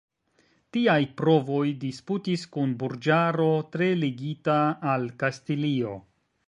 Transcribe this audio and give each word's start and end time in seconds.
Tiaj 0.77 0.95
provoj 1.21 1.67
disputis 1.83 2.47
kun 2.57 2.73
burĝaro, 2.83 3.49
tre 3.77 3.93
ligita 4.05 4.61
al 4.95 5.09
Kastilio. 5.25 5.99